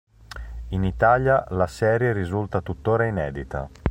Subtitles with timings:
[0.69, 3.69] In Italia la serie risulta tuttora inedita.